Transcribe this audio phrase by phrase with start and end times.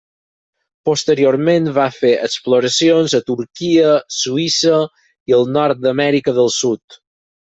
[0.89, 4.79] Posteriorment va fer exploracions a Turquia, Suïssa
[5.33, 6.99] i el nord d'Amèrica del Sud.